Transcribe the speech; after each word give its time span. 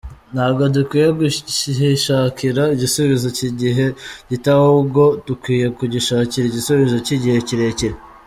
Ntago 0.33 0.63
dukwiye 0.75 1.09
kugishakira 1.17 2.63
igisubizo 2.75 3.27
cy’igihe 3.37 3.85
gito 4.29 4.49
ahubwo 4.59 5.01
dukwiye 5.27 5.65
kugishakira 5.77 6.45
igisubizo 6.47 6.97
cy’igihe 7.05 7.39
kirekire’. 7.47 7.95